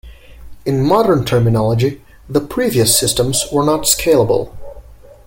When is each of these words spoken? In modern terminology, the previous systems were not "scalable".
In 0.65 0.83
modern 0.83 1.25
terminology, 1.25 2.03
the 2.27 2.41
previous 2.41 2.97
systems 2.97 3.45
were 3.51 3.63
not 3.63 3.81
"scalable". 3.81 4.51